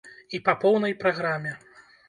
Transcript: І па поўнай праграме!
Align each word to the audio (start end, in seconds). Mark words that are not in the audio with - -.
І 0.37 0.39
па 0.47 0.55
поўнай 0.63 0.97
праграме! 1.05 1.53